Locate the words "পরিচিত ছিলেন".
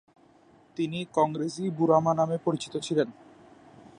2.45-3.09